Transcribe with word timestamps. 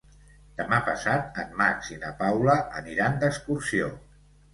Demà 0.59 0.77
passat 0.85 1.37
en 1.43 1.51
Max 1.59 1.91
i 1.95 1.97
na 2.05 2.09
Paula 2.21 2.55
aniran 2.81 3.21
d'excursió. 3.25 3.91